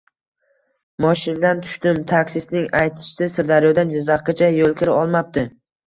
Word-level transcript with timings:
Moshindan 1.05 1.61
tushdim. 1.67 2.01
Taksistning 2.13 2.67
aytishicha, 2.83 3.31
Sirdaryodan 3.37 3.97
Jizzaxgacha 3.97 4.53
yo‘lkira 4.61 5.01
olmabdi. 5.03 5.51